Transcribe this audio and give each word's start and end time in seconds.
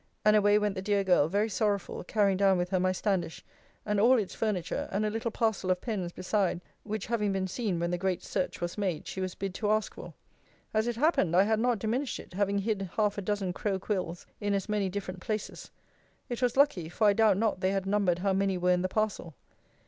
And 0.25 0.35
away 0.35 0.57
went 0.57 0.73
the 0.73 0.81
dear 0.81 1.03
girl, 1.03 1.27
very 1.27 1.47
sorrowful, 1.47 2.03
carrying 2.03 2.35
down 2.37 2.57
with 2.57 2.69
her 2.69 2.79
my 2.79 2.91
standish, 2.91 3.45
and 3.85 3.99
all 3.99 4.17
its 4.17 4.33
furniture, 4.33 4.89
and 4.91 5.05
a 5.05 5.11
little 5.11 5.29
parcel 5.29 5.69
of 5.69 5.79
pens 5.79 6.11
beside, 6.11 6.59
which 6.81 7.05
having 7.05 7.31
been 7.31 7.47
seen 7.47 7.79
when 7.79 7.91
the 7.91 7.99
great 7.99 8.23
search 8.23 8.61
was 8.61 8.79
made, 8.79 9.05
she 9.07 9.21
was 9.21 9.35
bid 9.35 9.53
to 9.53 9.69
ask 9.69 9.93
for. 9.93 10.15
As 10.73 10.87
it 10.87 10.95
happened, 10.95 11.35
I 11.35 11.43
had 11.43 11.59
not 11.59 11.77
diminished 11.77 12.19
it, 12.19 12.33
having 12.33 12.57
hid 12.57 12.89
half 12.95 13.19
a 13.19 13.21
dozen 13.21 13.53
crow 13.53 13.77
quills 13.77 14.25
in 14.39 14.55
as 14.55 14.67
many 14.67 14.89
different 14.89 15.19
places. 15.19 15.69
It 16.29 16.41
was 16.41 16.57
lucky; 16.57 16.89
for 16.89 17.05
I 17.05 17.13
doubt 17.13 17.37
not 17.37 17.59
they 17.61 17.69
had 17.69 17.85
numbered 17.85 18.17
how 18.17 18.33
many 18.33 18.57
were 18.57 18.71
in 18.71 18.81
the 18.81 18.89
parcel. 18.89 19.35